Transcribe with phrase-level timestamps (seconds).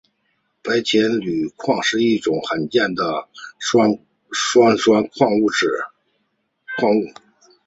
[0.63, 3.27] 白铅铝矿是一种罕见的
[3.59, 3.99] 碳
[4.41, 5.51] 酸铝矿物。